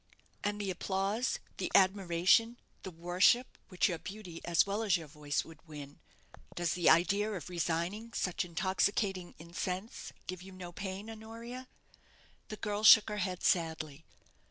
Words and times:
"And 0.43 0.59
the 0.59 0.71
applause, 0.71 1.37
the 1.57 1.71
admiration, 1.75 2.57
the 2.81 2.89
worship, 2.89 3.55
which 3.69 3.87
your 3.87 3.99
beauty, 3.99 4.41
as 4.45 4.65
well 4.65 4.81
as 4.81 4.97
your 4.97 5.05
voice, 5.07 5.45
would 5.45 5.59
win 5.67 5.99
does 6.55 6.73
the 6.73 6.89
idea 6.89 7.31
of 7.31 7.51
resigning 7.51 8.11
such 8.13 8.43
intoxicating 8.43 9.35
incense 9.37 10.11
give 10.25 10.41
you 10.41 10.53
no 10.53 10.71
pain, 10.71 11.07
Honoria?" 11.07 11.67
The 12.47 12.57
girl 12.57 12.83
shook 12.83 13.09
her 13.09 13.17
head 13.17 13.43
sadly. 13.43 14.03